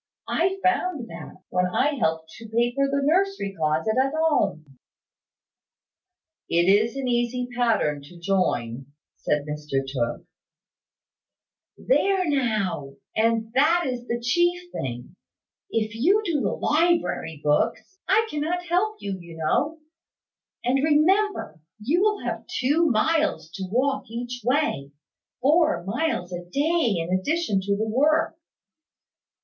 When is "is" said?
6.67-6.95, 13.85-14.07